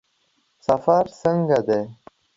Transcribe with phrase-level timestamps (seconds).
[0.65, 1.83] سفر څنګه دی؟